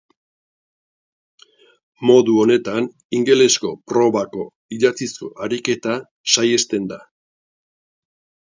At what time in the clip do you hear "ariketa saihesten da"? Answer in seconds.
5.49-6.99